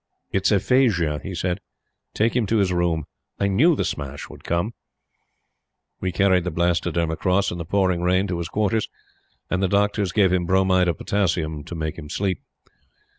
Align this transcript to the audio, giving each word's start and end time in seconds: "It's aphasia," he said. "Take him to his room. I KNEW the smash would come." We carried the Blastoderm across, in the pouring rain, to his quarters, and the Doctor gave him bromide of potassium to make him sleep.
"It's 0.31 0.51
aphasia," 0.51 1.19
he 1.21 1.35
said. 1.35 1.59
"Take 2.15 2.35
him 2.35 2.47
to 2.47 2.57
his 2.57 2.73
room. 2.73 3.03
I 3.39 3.47
KNEW 3.47 3.75
the 3.75 3.85
smash 3.85 4.29
would 4.29 4.43
come." 4.43 4.73
We 5.99 6.11
carried 6.11 6.43
the 6.43 6.49
Blastoderm 6.49 7.11
across, 7.11 7.51
in 7.51 7.59
the 7.59 7.65
pouring 7.65 8.01
rain, 8.01 8.25
to 8.25 8.39
his 8.39 8.49
quarters, 8.49 8.87
and 9.51 9.61
the 9.61 9.67
Doctor 9.67 10.03
gave 10.07 10.33
him 10.33 10.47
bromide 10.47 10.87
of 10.87 10.97
potassium 10.97 11.63
to 11.65 11.75
make 11.75 11.99
him 11.99 12.09
sleep. 12.09 12.41